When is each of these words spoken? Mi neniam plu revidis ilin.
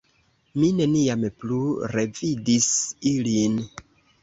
Mi 0.61 0.69
neniam 0.79 1.25
plu 1.43 1.59
revidis 1.93 2.73
ilin. 3.13 3.63